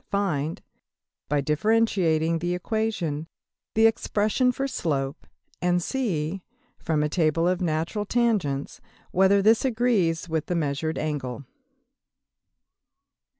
[0.09, 0.63] Find,
[1.29, 3.27] by differentiating the equation,
[3.75, 5.27] the expression for slope;
[5.61, 6.41] and see,
[6.79, 11.45] from a Table of Natural Tangents, whether this agrees with the measured angle.